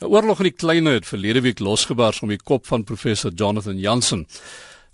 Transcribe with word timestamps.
'n 0.00 0.04
Oorlog 0.04 0.38
in 0.38 0.50
die 0.50 0.52
kleine 0.52 0.90
het 0.90 1.06
verlede 1.06 1.40
week 1.40 1.58
losgebars 1.58 2.20
om 2.20 2.28
die 2.28 2.42
kop 2.44 2.66
van 2.66 2.84
professor 2.84 3.32
Jonathan 3.32 3.78
Jansen. 3.78 4.26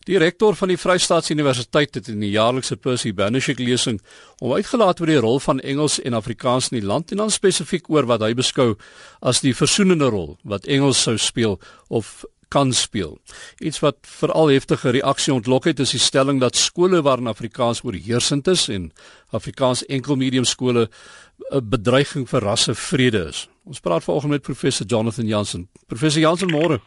Die 0.07 0.19
rektor 0.19 0.55
van 0.55 0.69
die 0.69 0.79
Vrystaatse 0.79 1.33
Universiteit 1.33 1.95
het 1.95 2.09
in 2.09 2.21
die 2.21 2.31
jaarlikse 2.31 2.77
Percy 2.77 3.13
Banishek 3.15 3.59
lesing 3.59 4.01
om 4.39 4.53
uitgelaat 4.53 5.01
oor 5.01 5.07
die 5.07 5.19
rol 5.19 5.41
van 5.41 5.61
Engels 5.61 6.01
en 6.01 6.15
Afrikaans 6.15 6.71
in 6.71 6.79
die 6.81 6.87
land 6.87 7.11
en 7.11 7.17
dan 7.17 7.31
spesifiek 7.31 7.91
oor 7.91 8.07
wat 8.07 8.23
hy 8.23 8.35
beskou 8.35 8.77
as 9.21 9.41
die 9.41 9.55
versoenende 9.55 10.07
rol 10.11 10.37
wat 10.43 10.67
Engels 10.67 11.03
sou 11.03 11.17
speel 11.19 11.59
of 11.89 12.25
kan 12.49 12.73
speel. 12.73 13.19
Iets 13.59 13.81
wat 13.83 13.97
veral 14.07 14.53
heftige 14.53 14.91
reaksie 14.91 15.35
ontlok 15.35 15.65
het 15.65 15.81
is 15.81 15.95
die 15.97 16.03
stelling 16.03 16.39
dat 16.41 16.57
skole 16.57 17.03
waarin 17.03 17.31
Afrikaans 17.31 17.83
oorheersend 17.83 18.47
is 18.47 18.69
en 18.69 18.93
Afrikaans 19.31 19.83
enkelmedium 19.87 20.45
skole 20.45 20.89
'n 21.51 21.69
bedreiging 21.69 22.29
vir 22.29 22.41
rassevrede 22.41 23.29
is. 23.29 23.49
Ons 23.65 23.81
praat 23.81 24.05
vanoggend 24.05 24.33
met 24.33 24.43
professor 24.43 24.87
Jonathan 24.87 25.27
Jansen. 25.27 25.69
Professor 25.87 26.21
Jansen, 26.21 26.51
môre. 26.51 26.81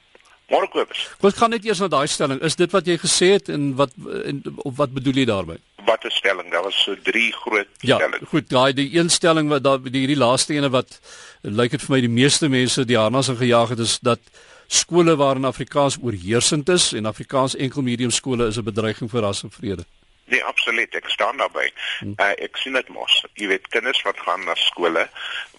Môre 0.52 0.68
Kobus. 0.70 1.06
Wat 1.20 1.38
gaan 1.38 1.50
net 1.56 1.66
eers 1.66 1.80
na 1.82 1.88
daai 1.88 2.08
stelling? 2.08 2.42
Is 2.46 2.58
dit 2.60 2.72
wat 2.72 2.86
jy 2.86 2.98
gesê 3.02 3.32
het 3.38 3.50
en 3.50 3.72
wat 3.80 3.96
en 4.30 4.42
of 4.68 4.76
wat 4.78 4.92
bedoel 4.94 5.24
jy 5.24 5.26
daarmee? 5.26 5.62
Wat 5.86 6.04
'n 6.06 6.12
stelling. 6.12 6.52
Daar 6.52 6.64
was 6.64 6.84
so 6.84 6.96
drie 7.04 7.32
groot 7.32 7.68
ja, 7.80 7.96
stellings. 7.96 8.20
Ja, 8.20 8.28
goed, 8.30 8.50
daai 8.50 8.74
die 8.74 8.98
een 8.98 9.10
stelling 9.10 9.50
wat 9.50 9.64
daar 9.64 9.82
die 9.82 10.00
hierdie 10.00 10.18
laaste 10.18 10.54
ene 10.54 10.70
wat 10.70 11.00
lyk 11.42 11.72
dit 11.72 11.82
vir 11.82 11.96
my 11.96 12.02
die 12.02 12.16
meeste 12.22 12.50
mense 12.50 12.86
die 12.86 12.98
harnas 12.98 13.28
in 13.28 13.38
gejaag 13.38 13.70
het 13.70 13.80
is 13.80 14.00
dat 14.00 14.20
skole 14.68 15.16
waarin 15.16 15.46
Afrikaans 15.46 15.98
oorheersend 16.02 16.70
is 16.70 16.94
en 16.94 17.06
Afrikaans 17.06 17.56
enkelmedium 17.56 18.12
skole 18.12 18.48
is 18.48 18.58
'n 18.58 18.64
bedreiging 18.64 19.10
vir 19.10 19.22
ras 19.22 19.44
en 19.44 19.52
vrede. 19.52 19.86
Nee, 20.26 20.44
absoluut. 20.44 20.96
Ek 20.96 21.10
staan 21.10 21.38
daarbey. 21.38 21.72
Hm. 22.00 22.14
Uh, 22.18 22.34
ek 22.42 22.58
sien 22.58 22.74
dit 22.74 22.88
mos. 22.90 23.26
Jy 23.34 23.48
weet 23.48 23.68
kinders 23.68 24.02
wat 24.02 24.18
gaan 24.18 24.46
na 24.46 24.56
skole 24.56 25.10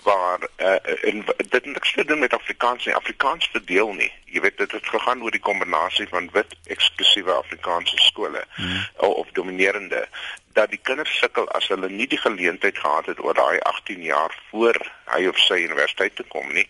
waar 0.06 0.40
uh, 0.56 0.76
in 1.10 1.24
dit 1.48 1.64
niks 1.64 1.92
te 1.92 2.04
doen 2.04 2.18
met 2.18 2.34
Afrikaans 2.34 2.84
nie. 2.84 2.94
Afrikaans 2.94 3.48
verdeel 3.52 3.92
nie. 3.92 4.12
Jy 4.24 4.40
weet 4.44 4.58
dit 4.62 4.72
het 4.78 4.86
gegaan 4.94 5.22
oor 5.22 5.34
die 5.34 5.42
kombinasie 5.42 6.06
van 6.08 6.28
wit 6.32 6.54
eksklusiewe 6.70 7.32
Afrikaanse 7.32 7.98
skole 8.06 8.44
hmm. 8.54 8.84
of 8.96 9.30
dominerende 9.32 10.06
dat 10.56 10.70
die 10.72 10.80
kinders 10.82 11.18
sukkel 11.18 11.48
as 11.58 11.66
hulle 11.68 11.88
nie 11.92 12.06
die 12.08 12.20
geleentheid 12.20 12.78
gehad 12.78 13.10
het 13.10 13.18
oor 13.24 13.34
daai 13.36 13.58
18 13.70 14.02
jaar 14.02 14.32
voor 14.50 14.78
hy 15.12 15.26
of 15.28 15.40
sy 15.42 15.58
universiteit 15.66 16.16
te 16.16 16.24
kom 16.32 16.48
nie 16.54 16.64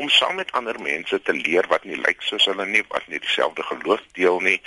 om 0.00 0.08
saam 0.08 0.34
met 0.40 0.52
ander 0.52 0.80
mense 0.80 1.22
te 1.22 1.32
leer 1.36 1.66
wat 1.68 1.84
nie 1.84 1.98
lyk 2.00 2.22
soos 2.24 2.46
hulle 2.48 2.66
nie 2.66 2.82
wat 2.88 3.06
nie 3.12 3.20
dieselfde 3.20 3.64
geloof 3.68 4.04
deel 4.18 4.40
nie 4.44 4.58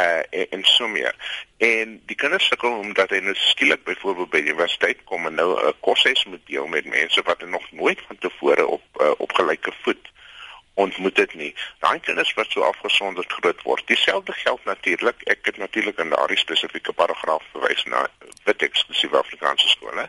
uh 0.00 0.22
en, 0.40 0.46
en 0.56 0.64
so 0.68 0.88
meer. 0.90 1.14
En 1.62 1.94
die 2.10 2.16
kinders 2.18 2.48
sukkel 2.50 2.74
omdat 2.82 3.14
hy 3.14 3.20
nou 3.24 3.34
skielik 3.38 3.84
byvoorbeeld 3.86 4.32
by 4.32 4.40
die 4.42 4.52
universiteit 4.52 5.04
kom 5.10 5.28
en 5.30 5.38
nou 5.40 5.48
'n 5.54 5.76
koshuis 5.86 6.24
moet 6.28 6.44
deel 6.50 6.66
met 6.66 6.90
mense 6.96 7.22
wat 7.28 7.40
hy 7.40 7.48
nog 7.70 7.80
nooit 7.80 8.00
van 8.06 8.18
tevore 8.18 8.66
op 8.66 8.82
uh, 9.00 9.10
op 9.16 9.32
gelyke 9.32 9.72
voet 9.82 10.12
ontmoet 10.74 11.16
het 11.16 11.34
nie. 11.34 11.54
Daai 11.78 12.00
kinders 12.00 12.34
wat 12.34 12.50
so 12.50 12.60
afgesonderd 12.60 13.32
groot 13.32 13.62
word. 13.62 13.86
Dieselfde 13.86 14.32
geld 14.32 14.64
natuurlik. 14.64 15.22
Ek 15.22 15.38
het 15.42 15.56
natuurlik 15.56 15.98
in 15.98 16.10
daardie 16.10 16.38
spesifieke 16.38 16.92
paragraaf 16.92 17.42
verwys 17.52 17.84
na 17.84 18.06
wit 18.44 18.62
eksklusiewe 18.62 19.16
Afrikaanse 19.16 19.68
skole. 19.68 20.08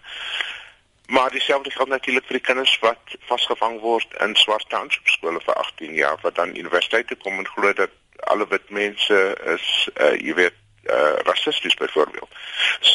Maar 1.06 1.31
dieselfde 1.31 1.72
geld 1.72 1.88
natuurlik 1.88 2.26
vir 2.26 2.39
die 2.39 2.45
kinders 2.45 2.80
wat 2.80 3.17
vasgevang 3.30 3.80
word 3.80 4.14
in 4.26 4.36
swart 4.36 4.70
township 4.70 5.08
skole 5.08 5.42
vir 5.45 5.53
18 5.53 5.94
jaar 5.94 6.17
wat 6.22 6.36
dan 6.36 6.58
universiteit 6.58 7.08
toe 7.08 7.17
kom 7.17 7.38
en 7.38 7.48
glo 7.48 7.73
dat 7.73 7.94
alle 8.26 8.48
wit 8.48 8.70
mense 8.70 9.20
is 9.53 9.89
uh 10.02 10.14
jy 10.17 10.33
weet 10.33 10.58
uh 10.89 11.14
rassisties 11.30 11.73
byvoorbeeld. 11.73 12.30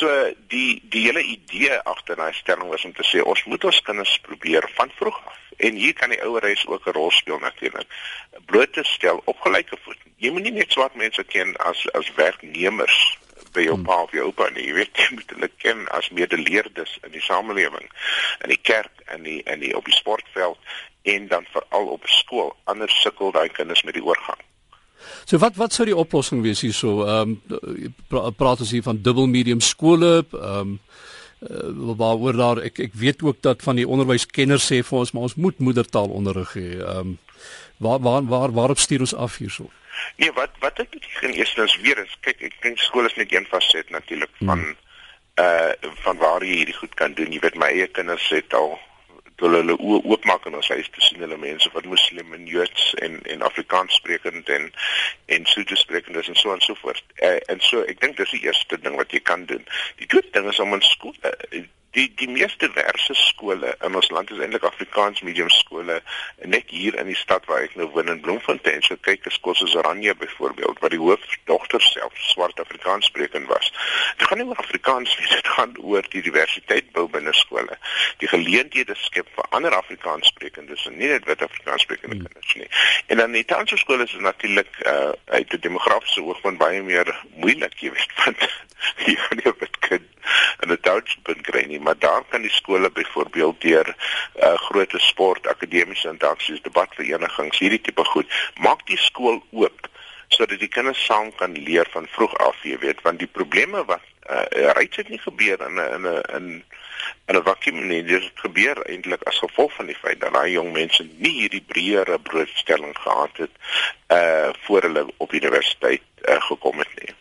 So 0.01 0.09
die 0.53 0.81
die 0.93 1.05
hele 1.09 1.23
idee 1.23 1.77
agter 1.93 2.17
daai 2.17 2.33
stelling 2.33 2.73
was 2.73 2.87
om 2.89 2.93
te 2.97 3.05
sê 3.05 3.21
ons 3.21 3.45
moet 3.45 3.65
ons 3.69 3.83
kinders 3.85 4.17
probeer 4.25 4.65
van 4.79 4.93
vroeg 4.97 5.19
af 5.27 5.41
en 5.67 5.77
hier 5.77 5.93
kan 5.95 6.13
die 6.15 6.23
ouerhuis 6.25 6.67
ook 6.67 6.87
'n 6.87 6.97
rol 6.97 7.11
speel 7.11 7.39
natuurlik. 7.39 7.89
Bloot 8.47 8.73
te 8.73 8.85
stel 8.85 9.23
op 9.25 9.41
gelyke 9.41 9.77
voet. 9.85 9.99
Jy 10.17 10.31
moet 10.31 10.43
nie 10.43 10.53
net 10.53 10.73
swart 10.73 10.95
mense 10.95 11.25
ken 11.25 11.57
as 11.57 11.91
as 11.93 12.15
werknemers 12.15 13.19
by 13.53 13.61
jou 13.61 13.75
hmm. 13.75 13.85
pa 13.85 14.03
of 14.03 14.13
jou 14.13 14.25
oupa 14.25 14.49
nie. 14.49 14.67
Jy 14.67 14.75
weet 14.75 14.97
jy 14.97 15.09
moet 15.15 15.31
hulle 15.35 15.51
ken 15.57 15.89
as 15.89 16.11
medeleerders 16.11 16.99
in 17.03 17.13
die 17.13 17.25
samelewing, 17.25 17.89
in 18.43 18.49
die 18.49 18.63
kerk 18.63 19.05
en 19.07 19.23
die 19.23 19.43
in 19.43 19.61
die 19.61 19.77
op 19.77 19.85
die 19.85 19.95
sportveld 19.95 20.59
en 21.03 21.29
dan 21.29 21.47
veral 21.53 21.87
op 21.87 22.07
skool. 22.07 22.57
Anders 22.65 23.01
sukkel 23.01 23.33
daai 23.33 23.49
kinders 23.49 23.83
met 23.83 23.95
die 23.95 24.05
oorgang. 24.05 24.41
So 25.25 25.39
wat 25.39 25.57
wat 25.57 25.73
sou 25.73 25.87
die 25.89 25.97
oplossing 25.97 26.43
wees 26.43 26.61
hierso? 26.67 27.01
Ehm 27.07 27.37
um, 27.51 27.95
pra, 28.09 28.31
praat 28.31 28.61
ons 28.67 28.71
hier 28.71 28.85
van 28.87 29.01
dubbel 29.03 29.27
medium 29.27 29.61
skole, 29.61 30.25
ehm 30.33 30.61
um, 30.61 30.79
uh, 31.49 31.97
waaroor 31.97 32.37
daar 32.37 32.63
ek 32.69 32.79
ek 32.91 32.95
weet 32.95 33.23
ook 33.23 33.43
dat 33.43 33.63
van 33.63 33.81
die 33.81 33.89
onderwyskenners 33.89 34.67
sê 34.73 34.83
vir 34.85 34.99
ons 34.99 35.13
maar 35.13 35.29
ons 35.29 35.37
moet 35.37 35.59
moedertaal 35.59 36.09
onderrig 36.09 36.55
hê. 36.59 36.69
Ehm 36.79 37.15
um, 37.15 37.19
waar 37.81 38.01
waar 38.01 38.25
waar 38.29 38.53
waarop 38.53 38.79
stuur 38.79 39.01
ons 39.01 39.15
af 39.15 39.37
hierso? 39.37 39.71
Nee, 40.17 40.33
wat 40.33 40.51
wat 40.61 40.79
ek 40.79 40.91
beteken 40.91 41.33
eerstens 41.35 41.77
weer 41.81 41.99
is 42.05 42.13
kyk 42.21 42.43
ek 42.51 42.61
dink 42.63 42.79
skool 42.79 43.09
is 43.09 43.17
net 43.17 43.33
een 43.33 43.49
faset 43.49 43.91
natuurlik 43.91 44.33
van 44.39 44.59
hmm. 44.59 44.77
uh 45.41 45.93
van 46.05 46.17
waar 46.21 46.45
jy 46.45 46.61
hierdie 46.61 46.77
goed 46.77 46.95
kan 46.95 47.15
doen. 47.17 47.33
Jy 47.33 47.41
weet 47.41 47.59
my 47.61 47.73
eie 47.73 47.89
kinders 47.89 48.29
het 48.29 48.55
al 48.55 48.79
hulle 49.45 49.63
hulle 49.63 49.77
oë 49.79 50.01
oopmaak 50.13 50.47
en 50.47 50.59
ons 50.61 50.71
huis 50.75 50.91
te 50.95 51.05
sien 51.05 51.23
hulle 51.25 51.39
mense 51.41 51.71
wat 51.75 51.89
moslim 51.91 52.35
en 52.37 52.47
joods 52.49 52.91
en 53.07 53.19
en 53.35 53.45
afrikaans 53.49 53.99
sprekend 54.01 54.49
en 54.57 54.71
en 55.37 55.47
soete 55.53 55.77
sprekend 55.77 56.17
is 56.23 56.31
en 56.33 56.39
so 56.39 56.55
en 56.55 56.65
so 56.65 56.79
voort. 56.83 57.05
Uh, 57.23 57.39
en 57.53 57.61
so 57.65 57.85
ek 57.93 58.01
dink 58.05 58.17
dis 58.21 58.37
die 58.37 58.45
eerste 58.47 58.81
ding 58.81 58.97
wat 59.01 59.13
jy 59.15 59.23
kan 59.33 59.47
doen. 59.51 59.67
Die 60.01 60.09
tweede 60.11 60.33
ding 60.37 60.49
is 60.53 60.63
om 60.63 60.75
in 60.77 60.85
skool 60.87 61.17
uh, 61.25 61.63
die 61.97 62.07
die 62.15 62.29
meeste 62.29 62.71
verse 62.71 63.15
skole 63.15 63.75
in 63.87 63.95
ons 63.99 64.11
land 64.15 64.31
is 64.31 64.39
eintlik 64.39 64.65
Afrikaans 64.69 65.23
medium 65.27 65.49
skole 65.51 65.97
net 66.53 66.71
hier 66.71 66.95
in 67.01 67.09
die 67.11 67.19
stad 67.19 67.49
waar 67.51 67.65
ek 67.67 67.75
nou 67.79 67.89
woon 67.95 68.13
in 68.13 68.21
Bloemfontein. 68.23 68.83
So 68.87 68.99
kyk 69.03 69.27
ek 69.27 69.35
skool 69.35 69.57
soos 69.59 69.75
Oranje 69.79 70.15
byvoorbeeld 70.21 70.79
waar 70.83 70.95
die 70.95 71.01
hoofdogter 71.03 71.83
self 71.83 72.21
swart 72.31 72.63
Afrikaans 72.63 73.11
sprekend 73.11 73.51
was. 73.51 73.73
Dit 74.19 74.29
gaan 74.29 74.39
nie 74.39 74.47
oor 74.47 74.63
Afrikaans 74.63 75.17
nie 75.19 75.31
dit 75.37 75.51
gaan 75.57 75.75
oor 75.83 76.07
die 76.15 76.23
diversiteit 76.27 76.93
bou 76.95 77.09
binne 77.11 77.35
skole. 77.35 77.79
Die 78.23 78.31
geleenthede 78.31 78.95
skep 79.03 79.31
vir 79.35 79.51
ander 79.59 79.75
Afrikaans 79.75 80.31
sprekendes 80.31 80.87
en 80.87 80.99
nie 81.01 81.11
net 81.11 81.27
wit 81.27 81.43
Afrikaans 81.43 81.89
sprekende 81.89 82.21
hmm. 82.21 82.31
kinders 82.31 82.55
nie. 82.61 82.71
En 83.11 83.25
dan 83.25 83.35
die 83.35 83.45
tans 83.45 83.75
skole 83.83 84.07
is 84.07 84.15
natuurlik 84.23 84.71
uh, 84.87 85.11
uit 85.35 85.53
'n 85.55 85.61
demografiese 85.67 86.23
oogpunt 86.23 86.59
baie 86.59 86.83
meer 86.83 87.11
moeilik 87.35 87.75
jy 87.83 87.91
weet 87.95 88.17
want 88.25 88.49
jy 89.07 89.15
gaan 89.19 89.43
nie 89.43 89.51
'n 89.51 89.59
township 91.01 91.43
kry 91.43 91.65
nie 91.67 91.81
maar 91.81 91.99
daar 91.99 92.25
kan 92.29 92.43
die 92.43 92.51
skole 92.51 92.91
byvoorbeeld 92.91 93.61
deur 93.61 93.95
uh, 94.43 94.55
groot 94.55 94.93
sport 94.97 95.47
akademiese 95.47 96.09
intaksies 96.09 96.63
debatverenigings 96.63 97.59
hierdie 97.59 97.81
tipe 97.81 98.05
goed 98.05 98.27
maak 98.61 98.87
die 98.87 98.99
skool 98.99 99.43
oop 99.51 99.89
sodat 100.29 100.59
die 100.59 100.69
kinders 100.69 101.05
saam 101.05 101.33
kan 101.35 101.53
leer 101.53 101.89
van 101.93 102.07
vroeg 102.15 102.37
af 102.39 102.63
jy 102.63 102.79
weet 102.79 103.03
want 103.03 103.19
die 103.19 103.31
probleme 103.39 103.85
wat 103.85 104.05
uh, 104.31 104.45
reeds 104.79 104.97
het 104.97 105.09
nie 105.09 105.23
gebeur 105.23 105.61
in 105.69 105.81
'n 105.81 105.95
in 105.97 106.07
'n 106.07 106.63
in 107.27 107.37
'n 107.37 107.43
vakuum 107.43 107.87
nie 107.87 108.03
dit 108.03 108.31
gebeur 108.35 108.83
eintlik 108.87 109.23
as 109.23 109.39
gevolg 109.39 109.73
van 109.75 109.87
die 109.87 110.01
feit 110.03 110.21
dat 110.21 110.33
daai 110.33 110.53
jong 110.53 110.73
mense 110.73 111.09
nie 111.17 111.35
hierdie 111.41 111.65
breëre 111.73 112.19
broodstelling 112.19 112.97
gehad 112.99 113.37
het 113.37 113.55
uh 114.19 114.51
voor 114.67 114.83
hulle 114.83 115.07
op 115.17 115.33
universiteit 115.33 116.03
uh, 116.29 116.41
gekom 116.51 116.79
het 116.79 116.95
nie 117.01 117.15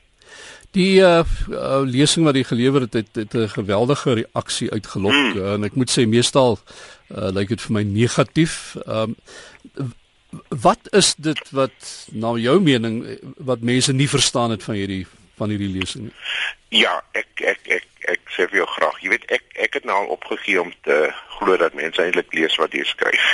Die 0.78 1.00
uh, 1.02 1.24
uh 1.50 1.82
lesing 1.82 2.26
wat 2.26 2.38
jy 2.38 2.44
gelewer 2.46 2.82
het, 2.86 2.94
het, 2.94 3.16
het 3.16 3.34
'n 3.34 3.50
geweldige 3.50 4.14
reaksie 4.14 4.72
uitgelok 4.72 5.14
mm. 5.14 5.38
uh, 5.38 5.54
en 5.54 5.64
ek 5.64 5.76
moet 5.76 5.90
sê 5.90 6.06
meestal 6.06 6.60
uh 7.10 7.32
lyk 7.34 7.50
dit 7.50 7.62
vir 7.62 7.74
my 7.74 7.84
negatief. 7.84 8.76
Um, 8.86 9.16
wat 10.50 10.80
is 10.92 11.16
dit 11.18 11.50
wat 11.50 12.08
na 12.14 12.36
jou 12.38 12.60
mening 12.62 13.20
wat 13.38 13.66
mense 13.66 13.94
nie 13.94 14.10
verstaan 14.10 14.52
het 14.52 14.64
van 14.64 14.76
hierdie 14.76 15.06
van 15.40 15.50
hierdie 15.50 15.74
lesing 15.74 16.04
nie? 16.04 16.16
Ja, 16.70 17.02
ek 17.18 17.42
ek 17.42 17.66
ek 17.66 17.88
ek 18.14 18.22
sê 18.36 18.46
vir 18.50 18.62
jou 18.62 18.68
graag. 18.78 19.02
Jy 19.02 19.10
weet 19.10 19.26
ek 19.34 19.46
ek 19.66 19.74
het 19.80 19.86
nou 19.90 19.98
al 20.04 20.14
opgegee 20.14 20.62
om 20.62 20.74
te 20.86 21.10
glo 21.40 21.58
dat 21.58 21.74
mense 21.74 22.02
eintlik 22.02 22.34
lees 22.34 22.56
wat 22.62 22.74
jy 22.78 22.86
skryf. 22.86 23.26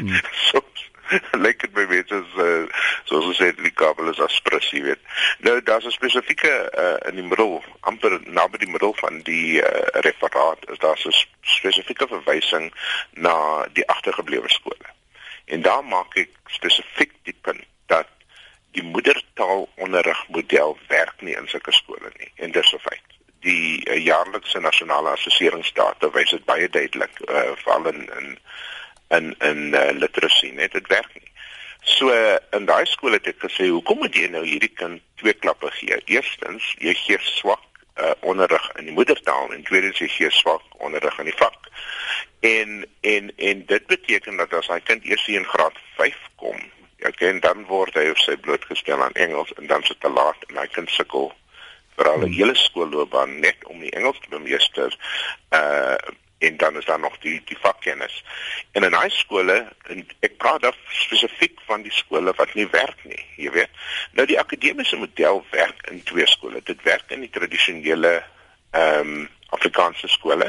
mm. 0.00 0.20
so 0.48 0.64
lyk 1.44 1.60
dit 1.60 1.72
by 1.76 1.84
mense 1.90 2.14
as 2.14 2.36
uh, 2.40 2.84
soos 3.08 3.28
ons 3.30 3.40
sê 3.40 3.50
die 3.58 3.74
kabel 3.82 4.10
is 4.12 4.20
aspres, 4.22 4.70
jy 4.72 4.82
weet. 4.86 5.02
Nou 5.46 5.58
daar's 5.62 5.86
'n 5.86 5.94
spesifieke 5.94 6.52
uh, 6.84 6.98
in 7.08 7.20
die 7.20 7.26
middel 7.26 7.62
amper 7.80 8.18
naby 8.26 8.58
die 8.58 8.70
middel 8.70 8.94
van 9.00 9.20
die 9.28 9.60
uh, 9.62 9.68
referaat 10.06 10.70
is 10.70 10.78
daar 10.78 10.98
'n 10.98 11.14
spesifieke 11.40 12.06
verwysing 12.08 12.72
na 13.10 13.66
die 13.72 13.86
agtergeblewe 13.88 14.48
skole. 14.48 14.88
En 15.44 15.62
daar 15.62 15.84
maak 15.84 16.16
ek 16.16 16.30
spesifiek 16.46 17.12
die 17.22 17.36
punt 17.40 17.64
dat 17.86 18.08
die 18.72 18.82
moedertaalonderrigmodel 18.82 20.78
werk 20.88 21.20
nie 21.20 21.36
in 21.36 21.48
sulke 21.48 21.72
skole 21.72 22.12
nie 22.18 22.32
en 22.36 22.52
dis 22.52 22.72
'n 22.72 22.78
feit 22.78 23.12
die 23.42 23.82
uh, 23.90 23.98
jaarlikse 24.04 24.60
nasionale 24.60 25.10
assesseringsdata 25.16 26.10
wys 26.14 26.30
dit 26.30 26.44
baie 26.44 26.68
duidelik 26.68 27.20
uh, 27.26 27.52
veral 27.64 27.90
in 27.92 28.06
in 28.18 28.38
in 29.16 29.34
in 29.38 29.74
uh, 29.74 29.90
literasie 29.96 30.52
net 30.52 30.72
dit 30.72 30.88
werk 30.92 31.12
nie. 31.14 31.28
So 31.82 32.14
in 32.50 32.66
daai 32.70 32.86
skool 32.86 33.16
het 33.18 33.26
ek 33.26 33.42
gesê 33.42 33.66
hoekom 33.68 33.98
moet 34.04 34.14
jy 34.14 34.28
nou 34.30 34.44
hierdie 34.46 34.70
kind 34.78 35.02
twee 35.20 35.34
klappe 35.34 35.70
gee? 35.80 35.98
Eerstens, 36.14 36.68
jy 36.78 36.94
gee 36.94 37.18
swak 37.26 37.64
uh, 37.98 38.14
onderrig 38.20 38.68
in 38.78 38.86
die 38.86 38.94
moedertaal 38.94 39.50
en 39.52 39.66
tweedens 39.66 39.98
jy 39.98 40.08
gee 40.08 40.30
swak 40.30 40.62
onderrig 40.78 41.18
in 41.18 41.30
die 41.30 41.38
vak. 41.40 41.68
En 42.46 42.84
en 43.00 43.32
en 43.36 43.66
dit 43.66 43.86
beteken 43.86 44.38
dat 44.38 44.54
as 44.54 44.70
hy 44.70 44.78
kind 44.86 45.04
eers 45.04 45.26
in 45.26 45.46
graad 45.46 45.76
5 45.98 46.16
kom, 46.36 46.58
okay, 47.02 47.28
en 47.28 47.42
dan 47.42 47.66
word 47.66 47.98
hy 47.98 48.08
of 48.14 48.22
sy 48.22 48.36
blootgestel 48.38 49.02
aan 49.02 49.18
Engels 49.26 49.52
en 49.58 49.66
dan 49.66 49.82
se 49.86 49.98
te 49.98 50.10
laat 50.10 50.48
en 50.48 50.62
hy 50.62 50.68
kind 50.74 50.90
sukkel 50.90 51.32
vir 51.96 52.08
al 52.08 52.22
'n 52.22 52.30
hmm. 52.30 52.38
hele 52.38 52.54
skoolloopbaan 52.54 53.40
net 53.40 53.58
om 53.66 53.82
die 53.82 53.92
Engels 53.92 54.18
te 54.22 54.30
bemeester. 54.30 54.94
Uh 55.50 55.96
en 56.42 56.56
dan 56.56 56.76
is 56.78 56.88
daar 56.88 57.00
nog 57.00 57.18
die 57.24 57.36
die 57.44 57.58
vakkennis. 57.60 58.24
En 58.72 58.86
in 58.88 58.96
high 58.96 59.14
skole 59.14 59.58
en 59.92 60.02
ek 60.26 60.36
praat 60.42 60.62
dan 60.66 60.74
spesifiek 61.04 61.60
van 61.68 61.82
die 61.86 61.94
skole 61.94 62.34
wat 62.36 62.54
nie 62.58 62.66
werk 62.72 63.04
nie, 63.04 63.22
jy 63.36 63.52
weet. 63.54 63.70
Nou 64.18 64.26
die 64.26 64.40
akademiese 64.40 64.98
model 64.98 65.44
werk 65.50 65.86
in 65.90 66.02
twee 66.02 66.26
skole. 66.26 66.60
Dit 66.64 66.82
werk 66.82 67.10
in 67.10 67.24
die 67.26 67.30
tradisionele 67.30 68.18
ehm 68.72 69.14
um, 69.14 69.30
Afrikaanse 69.52 70.08
skole 70.08 70.46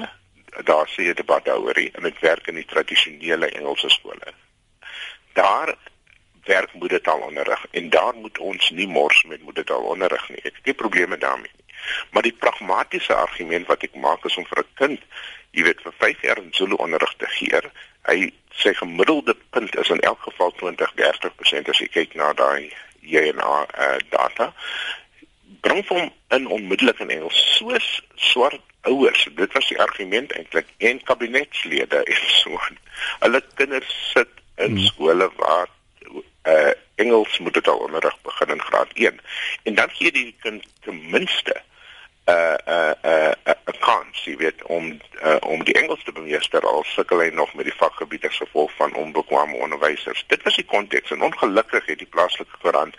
daar 0.61 0.87
sê 0.87 1.07
jy 1.07 1.13
debat 1.17 1.45
daaroor 1.45 1.77
en 1.81 2.05
dit 2.05 2.19
werk 2.21 2.47
in 2.47 2.59
die 2.59 2.65
tradisionele 2.69 3.49
Engelse 3.49 3.89
skole. 3.89 4.33
Daar 5.33 5.75
werk 6.45 6.73
moedertaalonderrig 6.73 7.65
en 7.71 7.89
daar 7.89 8.13
moet 8.15 8.37
ons 8.37 8.69
nie 8.69 8.87
mors 8.87 9.23
met 9.23 9.41
moedertaalonderrig 9.41 10.29
nie. 10.29 10.41
Ek 10.43 10.55
het 10.55 10.65
nie 10.65 10.73
probleme 10.77 11.17
daarmee 11.17 11.51
nie. 11.53 11.62
Maar 12.11 12.21
die 12.21 12.37
pragmatiese 12.45 13.15
argument 13.15 13.67
wat 13.67 13.83
ek 13.83 13.95
maak 13.95 14.25
is 14.25 14.37
om 14.37 14.45
vir 14.45 14.63
'n 14.63 14.73
kind, 14.75 15.01
jy 15.51 15.63
weet, 15.63 15.81
vir 15.81 15.93
5 15.99 16.21
jaar 16.21 16.41
Zulu 16.51 16.75
onderrig 16.75 17.13
te 17.17 17.27
gee. 17.27 17.61
Hy 18.03 18.33
sê 18.53 18.73
gemiddelde 18.73 19.35
punt 19.49 19.75
is 19.75 19.89
in 19.89 19.99
elk 19.99 20.21
geval 20.21 20.53
20-30% 20.61 21.69
as 21.69 21.79
jy 21.79 21.87
kyk 21.87 22.15
na 22.15 22.33
daai 22.33 22.69
JNA 23.01 23.55
uh, 23.65 23.97
data 24.09 24.53
bring 25.65 25.83
hom 25.87 26.11
in 26.35 26.47
onmiddellik 26.47 26.99
in 26.99 27.09
Engels 27.09 27.39
soos 27.57 27.87
swart 28.29 28.61
ouers 28.89 29.25
dit 29.39 29.57
was 29.57 29.67
die 29.71 29.79
argument 29.79 30.33
eintlik 30.37 30.69
en 30.77 31.01
kabinetslede 31.09 32.03
en 32.13 32.23
so 32.37 32.61
hulle 33.25 33.43
kinders 33.59 33.93
sit 34.11 34.41
in 34.61 34.77
hmm. 34.77 34.87
skole 34.91 35.29
waar 35.41 35.69
uh, 36.13 36.71
Engels 37.01 37.39
moet 37.39 37.55
dit 37.57 37.67
al 37.67 37.85
onderrig 37.87 38.17
begin 38.27 38.57
in 38.57 38.65
graad 38.69 38.91
1 38.93 39.21
en 39.63 39.81
dan 39.81 39.95
gee 39.97 40.11
die 40.11 40.35
kind 40.45 40.67
ten 40.85 40.99
minste 41.09 41.55
'n 42.25 42.57
'n 42.65 42.95
'n 43.03 43.55
'n 43.71 43.79
kans, 43.79 44.23
jy 44.25 44.35
weet, 44.37 44.63
om 44.63 44.99
uh, 45.23 45.35
om 45.41 45.63
die 45.63 45.73
Engels 45.73 46.03
te 46.03 46.11
bemeester 46.11 46.65
al 46.65 46.83
sukkel 46.83 47.19
hy 47.19 47.29
nog 47.29 47.53
met 47.53 47.65
die 47.65 47.75
vakgebied 47.75 48.25
as 48.25 48.37
gevolg 48.37 48.71
van 48.75 48.95
onbekwame 48.95 49.55
onderwysers. 49.55 50.23
Dit 50.27 50.43
was 50.43 50.55
die 50.55 50.65
konteks 50.65 51.11
en 51.11 51.21
ongelukkig 51.21 51.85
het 51.85 51.97
die 51.97 52.07
plaaslike 52.07 52.57
koerant 52.61 52.95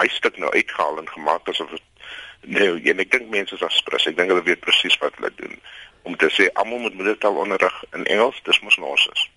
hy 0.00 0.08
stuk 0.08 0.36
nou 0.36 0.52
uitgehaal 0.52 0.98
en 0.98 1.08
gemaak 1.08 1.48
asof 1.48 1.70
dit 1.70 1.82
Nee, 2.42 2.90
en 2.90 2.98
ek 2.98 3.10
dink 3.10 3.28
mense 3.30 3.54
is 3.54 3.62
aspres. 3.62 4.08
Ek 4.10 4.16
dink 4.18 4.32
hulle 4.32 4.42
weet 4.42 4.64
presies 4.64 4.96
wat 4.98 5.14
hulle 5.18 5.30
doen. 5.38 5.54
Om 6.02 6.16
te 6.18 6.26
sê 6.34 6.48
almal 6.58 6.82
moet 6.82 6.96
moedertaalonderrig 6.98 7.76
in 7.94 8.08
Engels, 8.10 8.40
dis 8.42 8.58
mos 8.66 8.76
nonsens. 8.82 9.28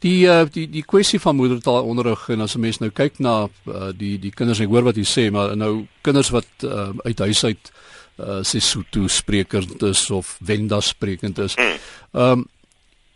Die 0.00 0.24
uh, 0.24 0.46
die 0.48 0.64
die 0.72 0.84
kwessie 0.86 1.20
van 1.20 1.36
moedertaalonderrig 1.36 2.28
en 2.32 2.40
as 2.40 2.54
'n 2.56 2.64
mens 2.64 2.78
nou 2.80 2.88
kyk 2.90 3.18
na 3.18 3.48
uh, 3.66 3.90
die 3.92 4.16
die 4.18 4.32
kinders, 4.32 4.60
ek 4.64 4.72
hoor 4.72 4.88
wat 4.88 4.96
jy 4.96 5.04
sê, 5.04 5.28
maar 5.30 5.56
nou 5.56 5.84
kinders 6.00 6.30
wat 6.32 6.48
uh, 6.64 6.94
uit 7.04 7.18
huis 7.18 7.44
uit 7.44 7.72
uh, 8.18 8.42
Sesotho 8.42 9.08
sprekend 9.08 9.82
is 9.82 10.10
of 10.10 10.36
Venda 10.44 10.80
sprekend 10.80 11.38
is. 11.38 11.56
Hmm. 11.58 11.82
Ehm 12.12 12.38
um, 12.38 12.46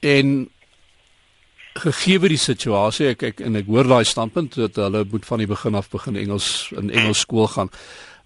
en 0.02 0.30
gegee 1.78 2.18
die 2.32 2.40
situasie 2.40 3.12
ek 3.12 3.22
ek 3.28 3.40
en 3.46 3.56
ek 3.60 3.68
hoor 3.70 3.86
daai 3.88 4.04
standpunt 4.04 4.58
dat 4.58 4.80
hulle 4.82 5.04
moet 5.08 5.24
van 5.24 5.38
die 5.38 5.46
begin 5.46 5.78
af 5.78 5.88
begin 5.92 6.18
Engels 6.18 6.48
in 6.76 6.90
Engels 6.90 7.22
skool 7.24 7.48
gaan. 7.48 7.70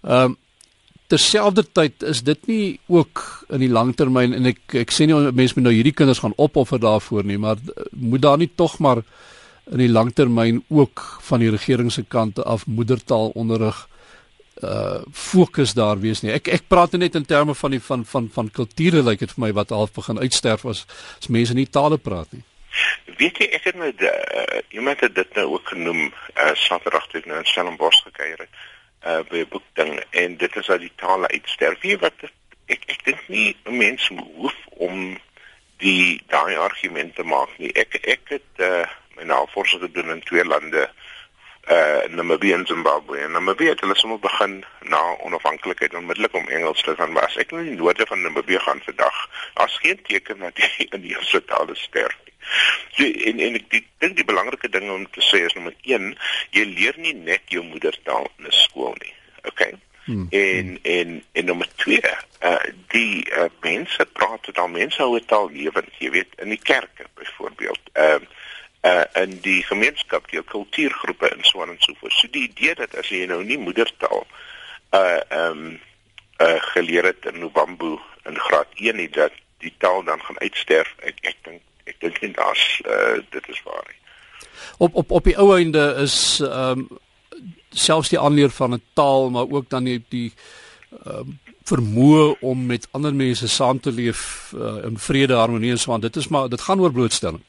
Ehm 0.03 0.33
um, 0.33 0.37
terselfdertyd 1.07 2.03
is 2.03 2.19
dit 2.27 2.47
nie 2.51 2.79
ook 2.91 3.21
in 3.55 3.61
die 3.63 3.71
langtermyn 3.71 4.33
en 4.35 4.49
ek 4.49 4.75
ek 4.83 4.91
sê 4.91 5.05
nie 5.07 5.15
mense 5.31 5.55
moet 5.55 5.69
nou 5.69 5.71
hierdie 5.71 5.95
kinders 5.95 6.19
gaan 6.19 6.35
opoffer 6.35 6.81
daarvoor 6.83 7.23
nie, 7.23 7.37
maar 7.39 7.61
moet 7.91 8.25
daar 8.25 8.41
nie 8.41 8.49
tog 8.59 8.75
maar 8.83 9.03
in 9.71 9.83
die 9.83 9.91
langtermyn 9.91 10.59
ook 10.67 11.03
van 11.29 11.43
die 11.43 11.51
regering 11.51 11.91
se 11.91 12.03
kant 12.03 12.39
af 12.43 12.65
moedertaalonderrig 12.67 13.87
uh 14.63 15.01
fokus 15.11 15.73
daar 15.73 15.99
wees 15.99 16.21
nie. 16.21 16.31
Ek 16.33 16.47
ek 16.47 16.67
praat 16.67 16.91
net 16.97 17.15
in 17.15 17.25
terme 17.25 17.55
van 17.55 17.71
die 17.71 17.81
van 17.81 18.05
van 18.05 18.29
van 18.33 18.51
kulture 18.51 19.03
lyk 19.03 19.05
like 19.05 19.25
dit 19.25 19.35
vir 19.35 19.43
my 19.45 19.51
wat 19.53 19.69
half 19.69 19.93
begin 19.93 20.19
uitsterf 20.19 20.65
as 20.65 20.85
as 21.19 21.27
mense 21.27 21.53
nie 21.53 21.67
tale 21.67 21.97
praat 21.97 22.31
nie. 22.31 22.43
Weet 23.17 23.37
jy 23.41 23.49
ek 23.57 23.69
het 23.69 23.75
nou 23.75 23.91
uh, 23.91 24.61
iemand 24.69 24.99
het 24.99 25.15
dit 25.15 25.35
nou 25.35 25.47
ook 25.53 25.67
genoem 25.73 26.09
uh 26.09 26.53
Saterdag 26.53 27.07
toe 27.07 27.21
ek 27.21 27.29
nou 27.29 27.37
in 27.39 27.49
Stellenbosch 27.49 28.03
gekuier 28.09 28.45
het 28.45 28.53
uh 29.05 29.21
by 29.29 29.43
'n 29.45 29.49
boek 29.49 29.67
ding 29.73 29.99
en 30.11 30.37
dit 30.37 30.55
is 30.55 30.65
dat 30.65 30.79
die 30.79 30.93
tale 30.95 31.27
uitsterf. 31.27 31.81
Wie 31.81 31.97
wat 31.97 32.27
ek 32.67 32.83
ek 32.87 33.03
dink 33.05 33.27
nie 33.27 33.55
'n 33.65 33.77
mens 33.77 34.09
hoef 34.09 34.57
om 34.69 35.17
die 35.77 36.21
daai 36.27 36.57
argument 36.57 37.15
te 37.15 37.23
maak 37.23 37.49
nie. 37.57 37.71
Ek 37.73 37.99
ek 38.03 38.37
het 38.37 38.51
uh 38.57 38.85
my 39.17 39.23
navorsing 39.23 39.81
gedoen 39.81 40.09
in 40.09 40.21
twee 40.21 40.45
lande 40.45 40.89
Namibië 42.09 42.53
en 42.53 42.65
Zimbabwe. 42.65 43.17
En 43.17 43.31
Namibië 43.31 43.69
het 43.69 43.79
hulle 43.79 43.95
sommer 43.95 44.19
begin 44.19 44.63
na 44.79 45.17
onafhanklikheid 45.17 45.93
onmiddellik 45.93 46.33
om 46.33 46.47
Engels 46.47 46.81
te 46.81 46.95
gaan 46.95 47.13
was. 47.13 47.35
Ek 47.35 47.51
nou 47.51 47.63
in 47.63 47.69
die 47.69 47.79
noorde 47.79 48.05
van 48.05 48.21
Namibië 48.21 48.59
gaan 48.59 48.81
vandag. 48.83 49.29
Daar's 49.53 49.77
geen 49.81 50.01
teken 50.01 50.39
dat 50.39 50.55
die 50.55 50.87
in 50.89 51.01
die 51.01 51.15
eerste 51.15 51.45
tale 51.45 51.75
sterf 51.75 52.17
nie. 52.25 52.33
So, 52.95 53.03
en 53.29 53.39
en 53.39 53.59
ek 53.59 53.67
dink 53.99 54.15
die 54.15 54.25
belangrike 54.25 54.69
ding 54.69 54.89
om 54.91 55.03
te 55.11 55.21
sê 55.21 55.43
is 55.45 55.53
nommer 55.53 55.75
1, 55.81 56.13
jy 56.55 56.63
leer 56.63 56.95
nie 56.97 57.13
net 57.13 57.43
jou 57.51 57.63
moedertaal 57.63 58.31
in 58.37 58.47
'n 58.47 58.51
skool 58.63 58.95
nie. 59.03 59.13
Okay? 59.43 59.73
Hmm. 60.05 60.27
En 60.29 60.79
en 60.81 61.23
en 61.31 61.45
nommer 61.45 61.67
2, 61.75 61.99
uh 62.41 62.57
die 62.87 63.27
uh, 63.31 63.51
mense 63.61 64.05
praat 64.05 64.57
al 64.57 64.67
mense 64.71 65.01
hou 65.01 65.19
dit 65.19 65.31
al 65.31 65.51
lewend, 65.51 65.91
jy 65.99 66.09
weet, 66.09 66.31
in 66.39 66.49
die 66.49 66.63
kerke 66.63 67.11
byvoorbeeld. 67.13 67.81
Ehm 67.93 68.23
uh, 68.23 68.35
uh 68.81 69.03
in 69.13 69.39
die 69.41 69.63
gemeenskap, 69.63 70.29
die 70.29 70.43
kultuurgroepe 70.43 71.29
en 71.29 71.43
so 71.43 71.61
aan 71.61 71.69
en 71.69 71.81
so 71.81 71.93
voort. 71.99 72.13
So 72.13 72.27
die 72.31 72.47
idee 72.49 72.75
dat 72.75 72.95
as 72.95 73.09
jy 73.09 73.25
nou 73.25 73.43
nie 73.43 73.57
moedertaal 73.57 74.25
uh 74.93 75.19
ehm 75.29 75.65
um, 75.65 75.79
uh 76.37 76.61
geleer 76.73 77.03
het 77.03 77.25
in 77.25 77.39
Nobambo 77.39 77.99
in 78.25 78.37
graad 78.39 78.67
1 78.75 78.95
nie 78.95 79.09
dat 79.09 79.33
die 79.57 79.73
taal 79.77 80.03
dan 80.03 80.21
gaan 80.21 80.39
uitsterf. 80.39 80.93
Ek 80.99 81.17
ek 81.21 81.37
dink 81.43 81.61
ek 81.85 81.99
dink 81.99 82.21
nie 82.21 82.33
daar's 82.35 82.81
uh, 82.85 83.17
dit 83.29 83.49
is 83.49 83.63
waar 83.63 83.83
nie. 83.87 83.99
Op 84.77 84.95
op 84.95 85.11
op 85.11 85.23
die 85.23 85.37
ou 85.37 85.51
einde 85.55 85.93
is 86.03 86.39
ehm 86.39 86.85
um, 86.85 86.87
selfs 87.69 88.09
die 88.09 88.19
aanleer 88.19 88.49
van 88.49 88.73
'n 88.73 88.83
taal 88.93 89.29
maar 89.29 89.49
ook 89.49 89.69
dan 89.69 89.83
die 89.83 90.03
die 90.09 90.31
ehm 91.03 91.19
um, 91.19 91.39
vermoë 91.67 92.37
om 92.39 92.65
met 92.65 92.87
ander 92.91 93.15
mense 93.15 93.47
saam 93.47 93.79
te 93.79 93.91
leef 93.91 94.53
uh, 94.55 94.85
in 94.87 94.97
vrede 94.97 95.35
harmonie 95.35 95.71
en 95.71 95.79
so 95.79 95.93
aan 95.93 96.05
dit 96.05 96.15
is 96.15 96.27
maar 96.27 96.49
dit 96.49 96.61
gaan 96.61 96.79
oor 96.79 96.91
blootstelling. 96.91 97.43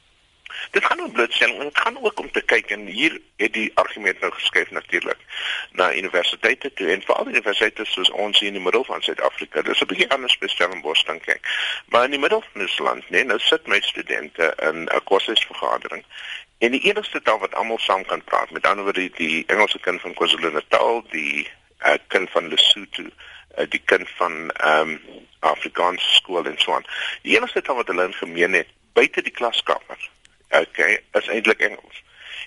Dit 0.70 0.84
gaan 0.84 1.00
oor 1.00 1.10
blootstelling 1.10 1.58
en 1.58 1.64
dit 1.64 1.78
gaan 1.78 2.04
ook 2.04 2.20
om 2.20 2.30
te 2.30 2.40
kyk 2.40 2.70
en 2.70 2.86
hier 2.86 3.20
het 3.36 3.52
die 3.52 3.70
argument 3.74 4.20
nou 4.20 4.32
geskuif 4.32 4.70
natuurlik 4.70 5.18
na 5.72 5.94
universiteite 5.94 6.72
toe 6.72 6.90
en 6.92 7.02
veral 7.02 7.28
universiteite 7.28 7.84
soos 7.84 8.10
ons 8.10 8.38
hier 8.38 8.48
in 8.48 8.58
die 8.58 8.62
middel 8.62 8.84
van 8.84 9.02
Suid-Afrika. 9.02 9.62
Dis 9.62 9.80
'n 9.80 9.87
bietjie 9.87 10.10
anders 10.10 10.38
by 10.38 10.46
Stellenbosch 10.46 11.04
dan 11.04 11.20
kyk. 11.20 11.40
Maar 11.88 12.04
in 12.04 12.10
die 12.10 12.20
middel 12.20 12.42
van 12.52 12.60
ons 12.60 12.78
land, 12.78 13.10
nee, 13.10 13.25
nou 13.25 13.38
sit 13.38 13.66
my 13.66 13.80
studente 13.80 14.52
in 14.62 14.84
'n 14.84 15.04
kursusvergadering 15.04 16.04
en 16.58 16.70
die 16.70 16.84
enigste 16.90 17.22
taal 17.22 17.38
wat 17.38 17.54
almal 17.54 17.78
saam 17.78 18.04
kan 18.04 18.25
praat, 18.25 18.50
met 18.50 18.66
ander 18.66 18.84
woorde 18.84 19.10
die 19.14 19.44
Engelse 19.46 19.78
kind 19.78 20.00
van 20.00 20.14
KwaZulu-Natal, 20.14 21.04
die 21.10 21.48
uh, 21.87 21.94
kind 22.06 22.30
van 22.30 22.48
Lesotho, 22.48 23.02
uh, 23.02 23.64
die 23.68 23.82
kind 23.84 24.10
van 24.16 24.50
ehm 24.50 24.88
um, 24.88 25.00
Afrikaans 25.40 26.14
skool 26.14 26.44
en 26.44 26.58
so 26.58 26.75
aan. 26.75 26.87
Die 27.22 27.37
enigste 27.37 27.62
taal 27.62 27.76
wat 27.76 27.87
hulle 27.87 28.04
in 28.04 28.14
gemeen 28.14 28.52
het 28.52 28.66
buite 28.92 29.22
die 29.22 29.32
klaskamer 29.32 30.10
okay, 30.50 30.99
is 31.12 31.28
eintlik 31.28 31.61
Engels. 31.61 32.02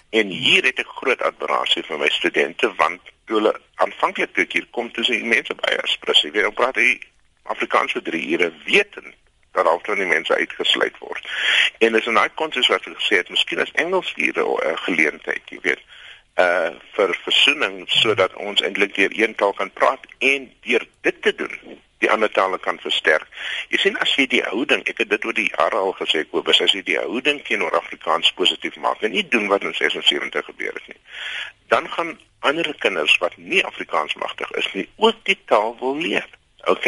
En 0.10 0.27
hier 0.27 0.63
het 0.63 0.79
ek 0.79 0.98
groot 1.00 1.22
admirasie 1.22 1.84
vir 1.88 2.00
my 2.01 2.10
studente 2.10 2.74
want 2.75 3.12
hulle 3.31 3.53
aanvanklik 3.84 4.34
toe 4.36 4.46
hier 4.50 4.67
kom 4.75 4.91
toe 4.91 5.03
se 5.08 5.20
mense 5.24 5.55
by 5.55 5.77
as 5.84 5.98
presies 6.03 6.34
weer 6.36 6.51
praat 6.51 6.75
hy 6.75 7.00
Afrikaans 7.53 7.96
vir 7.96 8.03
3 8.10 8.22
ure 8.36 8.51
weten 8.65 9.13
dat 9.55 9.67
al 9.67 9.79
van 9.84 10.00
die 10.00 10.08
mense 10.08 10.36
uitgesluit 10.36 10.98
word. 11.00 11.27
En 11.79 11.96
is 11.96 12.08
in 12.08 12.20
daai 12.20 12.29
konteks 12.39 12.70
wat 12.72 12.88
ek 12.88 13.00
gesê 13.00 13.20
het, 13.20 13.31
miskien 13.31 13.60
is 13.63 13.74
Engels 13.84 14.13
hier 14.15 14.36
'n 14.36 14.48
uh, 14.48 14.75
geleentheid, 14.88 15.43
jy 15.50 15.60
weet 15.62 15.81
uh 16.39 16.72
vir 16.96 17.12
versoening 17.24 17.84
sodat 17.91 18.36
ons 18.36 18.62
eintlik 18.62 18.96
deur 18.96 19.12
een 19.12 19.36
taal 19.36 19.53
kan 19.53 19.72
praat 19.72 20.05
en 20.20 20.51
deur 20.63 20.86
dit 21.01 21.22
te 21.22 21.36
doen 21.36 21.81
die 22.01 22.10
ander 22.12 22.31
tale 22.34 22.58
kan 22.60 22.79
versterk. 22.81 23.27
Jy 23.70 23.79
sien 23.84 23.98
as 24.03 24.15
jy 24.17 24.25
die 24.31 24.41
houding, 24.48 24.84
ek 24.89 25.03
het 25.03 25.12
dit 25.13 25.25
oor 25.25 25.38
die 25.38 25.48
jare 25.50 25.79
al 25.79 25.93
gesê, 26.00 26.25
Kobus, 26.29 26.62
as 26.65 26.74
jy 26.75 26.84
die 26.88 26.98
houding 26.98 27.41
teenoor 27.48 27.77
Afrikaans 27.77 28.34
positief 28.38 28.77
maak 28.81 29.05
en 29.05 29.13
nie 29.15 29.25
doen 29.27 29.48
wat 29.51 29.65
in 29.67 29.75
76 29.77 30.46
gebeur 30.50 30.74
het 30.77 30.91
nie, 30.91 31.00
dan 31.74 31.89
gaan 31.93 32.17
ander 32.48 32.74
kinders 32.81 33.17
wat 33.22 33.38
nie 33.38 33.63
Afrikaans 33.65 34.17
magtig 34.17 34.51
is 34.60 34.70
nie, 34.74 34.88
ook 34.98 35.25
die 35.29 35.38
taal 35.46 35.75
wil 35.79 35.98
leer. 36.01 36.27
OK. 36.70 36.88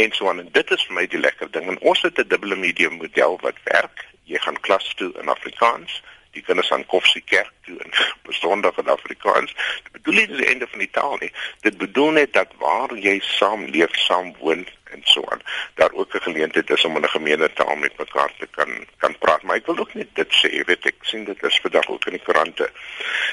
En 0.00 0.12
so 0.12 0.28
aan 0.28 0.40
en 0.40 0.48
dit 0.52 0.70
is 0.70 0.84
vir 0.88 0.96
my 0.96 1.06
die 1.12 1.20
lekker 1.20 1.50
ding. 1.52 1.68
En 1.68 1.80
ons 1.80 2.02
het 2.02 2.18
'n 2.18 2.28
dubbele 2.28 2.56
medium 2.56 2.96
model 2.96 3.38
wat 3.42 3.60
werk. 3.64 4.06
Jy 4.24 4.38
gaan 4.38 4.60
klas 4.60 4.94
toe 4.96 5.12
in 5.20 5.28
Afrikaans 5.28 6.02
die 6.34 6.42
kinders 6.42 6.70
aan 6.72 6.86
Koffsie 6.90 7.22
kerk 7.24 7.52
toe 7.66 7.78
en 7.82 7.90
besonder 8.28 8.72
van 8.76 8.88
Afrikaans. 8.94 9.54
Dit 9.82 9.92
bedoel 9.98 10.20
nie 10.20 10.26
die 10.36 10.46
einde 10.52 10.68
van 10.70 10.84
die 10.84 10.90
taal 10.90 11.16
nie. 11.20 11.32
Dit 11.66 11.78
bedoel 11.78 12.10
net 12.20 12.32
dat 12.32 12.52
waar 12.62 12.94
jy 12.96 13.18
saam 13.34 13.66
leef, 13.74 13.94
saam 14.06 14.34
woon 14.40 14.66
en 14.94 15.00
so 15.10 15.24
aan, 15.28 15.40
daar 15.74 15.92
ook 15.92 16.14
'n 16.14 16.26
geleentheid 16.28 16.70
is 16.70 16.84
om 16.84 16.96
in 16.96 17.02
'n 17.02 17.16
gemeene 17.16 17.52
taal 17.52 17.76
met 17.76 17.98
mekaar 17.98 18.32
te 18.38 18.46
kan 18.50 18.86
kan 18.96 19.18
praat. 19.18 19.42
Maar 19.42 19.56
ek 19.56 19.66
wil 19.66 19.78
ook 19.78 19.94
net 19.94 20.08
dit 20.14 20.30
sê, 20.40 20.48
jy 20.52 20.64
weet 20.64 20.86
ek 20.86 20.94
sien 21.00 21.24
dit 21.24 21.42
is 21.42 21.60
vandag 21.62 21.88
ook 21.88 22.06
in 22.06 22.12
die 22.12 22.22
koerante. 22.22 22.70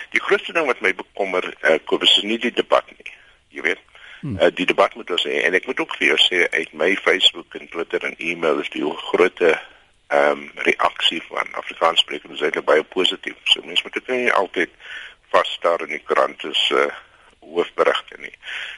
Die 0.10 0.22
grootste 0.22 0.54
ding 0.54 0.66
wat 0.66 0.82
my 0.82 0.96
bekommer, 0.96 1.54
uh, 1.62 1.78
Kobus, 1.86 2.18
is 2.18 2.24
nie 2.24 2.38
die 2.38 2.54
debat 2.54 2.86
nie. 2.98 3.14
Jy 3.48 3.62
weet 3.62 3.80
uh, 4.24 4.48
die 4.54 4.66
debat 4.66 4.96
moet 4.96 5.12
ons 5.12 5.24
hê 5.24 5.42
en 5.46 5.54
ek 5.54 5.66
moet 5.66 5.80
ook 5.80 5.96
vir 5.98 6.08
jou 6.08 6.18
sê 6.18 6.50
uit 6.50 6.74
my 6.74 6.96
Facebook 6.96 7.56
en 7.58 7.70
Twitter 7.70 8.04
en 8.06 8.16
e-mail 8.18 8.60
is 8.60 8.70
die 8.70 8.86
groot 9.10 9.42
ehm 10.12 10.32
um, 10.32 10.52
reaksie 10.68 11.22
van 11.30 11.54
Afrikaanssprekers 11.60 12.42
eintlik 12.42 12.66
baie 12.68 12.84
positief. 12.84 13.38
So 13.44 13.62
mense 13.64 13.84
moet 13.86 13.94
dit 13.94 14.08
nie 14.08 14.34
altyd 14.34 14.74
vas 15.32 15.58
daar 15.64 15.82
in 15.86 15.94
die 15.96 16.04
koerant 16.04 16.44
is 16.50 16.64
uh 16.76 16.90
hoofberigte 17.42 18.20
nie. 18.22 18.34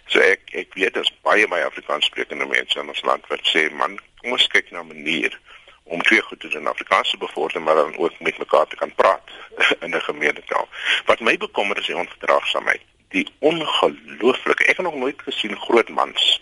So 0.08 0.22
ek 0.24 0.54
ek 0.62 0.78
weet 0.80 0.94
daar's 0.94 1.12
baie 1.25 1.48
baie 1.52 1.66
Afrikaanssprekende 1.66 2.46
mense 2.46 2.80
in 2.80 2.94
ons 2.94 3.02
land 3.10 3.25
wat 3.32 3.42
sê 3.50 3.66
man, 3.82 3.98
kom 4.22 4.38
ons 4.38 4.48
kyk 4.54 4.72
na 4.72 4.84
'n 4.84 4.94
manier 4.94 5.40
om 5.84 6.02
twee 6.02 6.22
goed 6.22 6.40
te 6.40 6.54
doen 6.54 6.68
Afrikaans 6.68 7.10
te 7.10 7.18
bevorder 7.18 7.62
maar 7.62 7.75
dan 7.75 7.98
ook 7.98 8.20
met 8.20 8.38
mekaar 8.38 8.68
te 8.68 8.75
kan 8.75 8.96
praat 8.96 9.28
in 9.86 9.96
'n 9.96 10.08
gemeentetaal. 10.10 10.70
Wat 11.06 11.20
my 11.20 11.38
bekommer 11.38 11.78
is 11.78 11.86
die 11.86 11.98
onverdraagsaamheid, 11.98 12.82
die 13.10 13.28
ongelooflike. 13.40 14.63
Ek 14.63 14.78
het 14.78 14.86
nog 14.86 14.96
nooit 14.96 15.22
gesien 15.22 15.58
groot 15.58 15.90
mans 15.90 16.42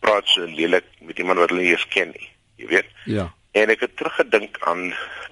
praat 0.00 0.28
so 0.28 0.44
lelik 0.44 0.84
met 1.00 1.18
iemand 1.18 1.38
wat 1.38 1.48
hulle 1.48 1.62
nie 1.62 1.70
eens 1.70 1.88
ken 1.88 2.12
nie. 2.16 2.28
Jy 2.56 2.66
weet? 2.66 2.86
Ja. 3.04 3.32
En 3.54 3.70
ek 3.70 3.84
het 3.86 3.96
teruggedink 3.96 4.56
aan 4.66 4.88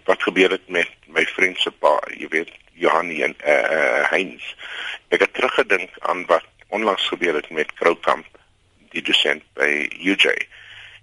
wat 0.07 0.23
gebeur 0.23 0.51
het 0.55 0.69
met 0.69 0.91
my 1.11 1.25
vriend 1.35 1.59
se 1.59 1.71
pa, 1.71 1.97
jy 2.15 2.29
weet, 2.31 2.51
Johan 2.79 3.11
en 3.11 3.35
eh 3.39 3.55
uh, 3.55 4.11
Heinz. 4.11 4.55
Ek 5.11 5.25
het 5.27 5.35
teruggedink 5.35 5.91
aan 5.99 6.23
wat 6.27 6.47
onlangs 6.69 7.09
gebeur 7.09 7.35
het 7.35 7.51
met 7.51 7.73
Kroukamp, 7.75 8.27
die 8.95 9.03
dosent 9.03 9.43
by 9.59 9.89
UJ. 9.99 10.47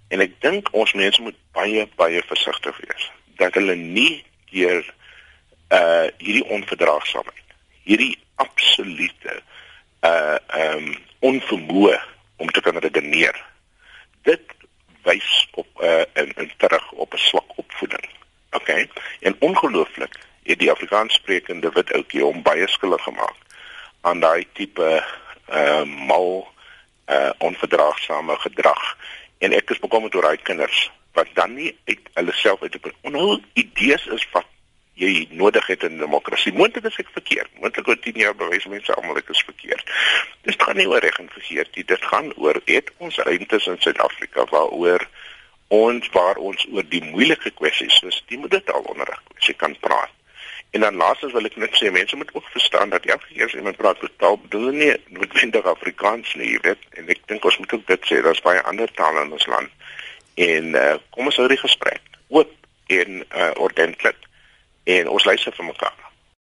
En 0.07 0.23
ek 0.23 0.39
dink 0.41 0.71
ons 0.71 0.93
mense 0.95 1.21
moet 1.21 1.35
baie 1.51 1.83
baie 1.99 2.23
versigtig 2.31 2.79
wees 2.85 3.11
dat 3.39 3.53
hulle 3.59 3.75
nie 3.75 4.23
deur 4.51 4.83
uh 5.75 6.07
hierdie 6.17 6.47
onverdraagsaamheid, 6.55 7.55
hierdie 7.83 8.15
absolute 8.35 9.35
uh 10.07 10.39
ehm 10.47 10.87
um, 10.87 10.95
onvermoë 11.19 11.99
om 12.39 12.47
te 12.55 12.63
kan 12.63 12.79
redeneer. 12.79 13.35
Dit 14.23 14.55
wys 15.09 15.47
op 15.51 15.67
'n 15.75 15.85
uh, 15.85 16.05
in, 16.13 16.33
in 16.35 16.51
terug 16.57 16.91
op 16.91 17.13
'n 17.13 17.17
swak 17.17 17.49
opvoeding. 17.55 18.09
OK. 18.51 18.69
En 19.19 19.35
ongelooflik 19.39 20.15
het 20.43 20.59
die 20.59 20.71
Afrikaanssprekende 20.71 21.69
wit 21.73 21.93
ouetjie 21.93 22.23
hom 22.23 22.41
baie 22.41 22.67
skuldig 22.67 23.03
gemaak 23.03 23.37
aan 24.01 24.19
daai 24.19 24.47
tipe 24.53 25.03
uh 25.49 25.83
mal 25.83 26.47
uh 27.09 27.29
onverdraagsame 27.37 28.35
gedrag. 28.45 28.97
En 29.37 29.53
ek 29.53 29.69
is 29.69 29.79
bekommerd 29.79 30.15
oor 30.15 30.21
daai 30.21 30.37
kinders 30.37 30.91
wat 31.13 31.27
dan 31.33 31.53
nie 31.53 31.77
uit 31.85 31.99
hulle 32.13 32.33
self 32.33 32.61
uit 32.61 32.75
op 32.75 32.91
onhou 33.01 33.41
idees 33.53 34.05
is 34.05 34.27
wat 34.31 34.45
jy 34.99 35.27
nodig 35.31 35.67
het 35.71 35.83
in 35.87 35.97
demokrasie. 36.01 36.53
Moontlik 36.53 36.89
is 36.89 36.99
ek 36.99 37.11
verkeerd. 37.15 37.51
Moontlik 37.61 37.87
oor 37.87 37.99
10 38.03 38.19
jaar 38.19 38.35
bewys 38.35 38.67
mense 38.67 38.93
almal 38.95 39.19
ek 39.21 39.31
is 39.31 39.43
verkeerd. 39.47 39.95
Dit 40.47 40.59
gaan 40.61 40.79
nie 40.79 40.87
oor 40.91 41.03
reg 41.03 41.19
en 41.23 41.31
verkeerd 41.31 41.75
nie. 41.75 41.85
Dit 41.87 42.05
gaan 42.11 42.31
oor 42.35 42.59
het 42.67 42.91
ons 42.97 43.19
ruimtes 43.23 43.67
in 43.71 43.79
Suid-Afrika 43.79 44.45
waaroor 44.51 45.07
ons 45.69 46.07
waar 46.15 46.39
ons 46.41 46.65
oor 46.73 46.85
die 46.89 47.03
moeilike 47.05 47.51
kwessies 47.55 47.99
soos 48.01 48.23
die 48.27 48.39
moet 48.41 48.55
dit 48.57 48.71
al 48.73 48.87
onderrig 48.89 49.21
kwessie 49.33 49.55
kan 49.55 49.75
praat. 49.79 50.11
En 50.73 50.83
dan 50.85 50.97
laastens 51.01 51.33
wil 51.33 51.47
ek 51.49 51.57
net 51.61 51.73
sê 51.77 51.89
mense 51.93 52.17
moet 52.17 52.29
ook 52.35 52.45
verstaan 52.53 52.91
dat 52.93 53.05
elke 53.09 53.31
keer 53.31 53.47
as 53.47 53.55
iemand 53.57 53.77
praat 53.77 54.01
oor 54.03 54.11
taal 54.21 54.37
bedoel 54.37 54.71
nie 54.81 54.91
noodwendig 55.15 55.65
Afrikaans 55.65 56.35
nie, 56.37 56.51
jy 56.53 56.61
weet. 56.67 56.83
En 56.99 57.09
ek 57.09 57.23
dink 57.31 57.45
ons 57.45 57.57
moet 57.61 57.73
ook 57.73 57.85
dit 57.87 58.09
sê, 58.09 58.19
daar's 58.25 58.43
baie 58.45 58.61
ander 58.69 58.91
tale 58.99 59.23
in 59.25 59.33
ons 59.33 59.47
land. 59.49 59.71
En 60.37 60.73
uh, 60.77 60.95
kom 61.15 61.31
ons 61.31 61.39
hou 61.41 61.47
die 61.49 61.61
gesprek 61.61 62.03
oop 62.29 62.51
en 62.93 63.23
uh, 63.23 63.51
ordentlik 63.57 64.28
en 64.83 65.09
ons 65.09 65.25
luister 65.25 65.53
vir 65.55 65.65
mekaar. 65.65 66.08